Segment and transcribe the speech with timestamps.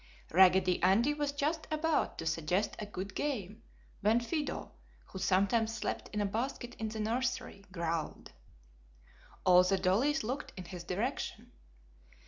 [0.31, 3.61] Raggedy Andy was just about to suggest a good game,
[3.99, 4.71] when Fido,
[5.05, 8.31] who sometimes slept in a basket in the nursery, growled.
[9.45, 11.51] All the dollies looked in his direction.